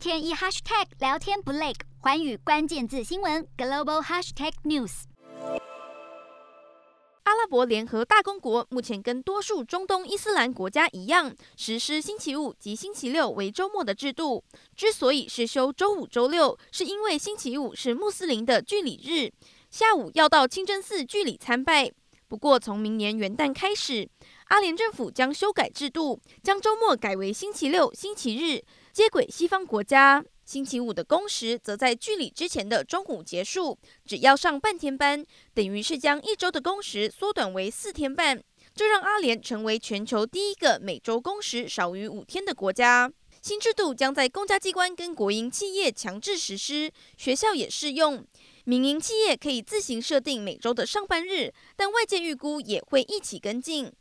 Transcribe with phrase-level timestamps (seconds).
[0.00, 5.02] 天一 hashtag 聊天不累，寰宇关键字新闻 global hashtag news。
[7.24, 14.42] 阿拉伯联合大公国目前跟多数中东伊斯兰国家一样，实施星期五及星期六为周末的制度。
[14.74, 19.30] 之所以是休周五、周六，是因为星期五是穆斯林的聚礼日，
[19.70, 21.92] 下午要到清真寺聚礼参拜。
[22.26, 24.08] 不过，从明年元旦开始，
[24.46, 28.62] 阿联政府将修改制度，将周末改为星期六、星期日，
[28.92, 30.24] 接轨西方国家。
[30.44, 35.24] 星期五的工时则在距离之前的中午结束，只要上半天班，
[35.54, 38.42] 等于是将一周的工时缩短为四天半。
[38.74, 43.12] 这让阿联成为全球第一个每周工时少于五天的国家。
[43.40, 48.26] 新制度将在公家机关跟国营企业强制实施，学校也适用。
[48.64, 53.92] 民营企业可以自行设定每周的上班日，但外界预估也会一起跟进。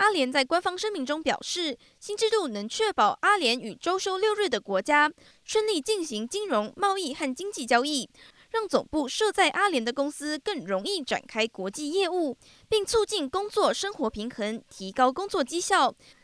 [0.00, 5.12] 阿联在官方声明中表示，新制度能确保阿联与周休六日的国家
[5.44, 8.08] 顺利进行金融、贸易和经济交易，
[8.48, 12.34] 让总部设在阿联的公司更容易展开国际业务，
[12.66, 15.94] 并促进工作生活平衡，提高工作绩效，